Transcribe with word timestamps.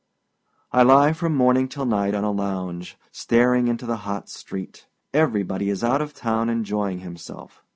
I 0.71 0.81
lie 0.81 1.13
from 1.13 1.35
morning 1.35 1.67
till 1.69 1.85
night 1.85 2.15
on 2.15 2.23
a 2.23 2.31
lounge, 2.31 2.97
staring 3.11 3.67
into 3.67 3.85
the 3.85 3.97
hot 3.97 4.29
street. 4.29 4.87
Everybody 5.13 5.69
is 5.69 5.83
out 5.83 6.01
of 6.01 6.15
town 6.15 6.49
enjoying 6.49 7.01
himself. 7.01 7.63